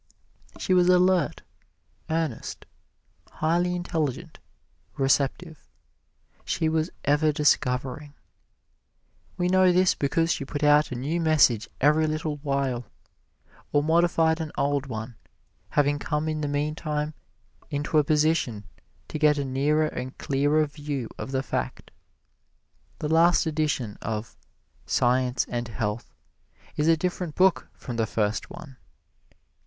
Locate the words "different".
26.97-27.35